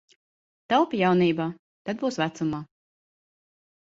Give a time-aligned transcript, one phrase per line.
[0.73, 1.47] Taupi jaunībā,
[1.91, 2.67] tad būs vecumā.